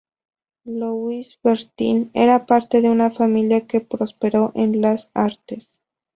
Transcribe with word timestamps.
Louise 0.65 1.37
Bertin 1.43 2.09
era 2.15 2.47
parte 2.47 2.81
de 2.81 2.89
una 2.89 3.11
familia 3.11 3.67
que 3.67 3.81
prospero 3.81 4.51
en 4.55 4.81
las 4.81 5.11
artes. 5.13 5.77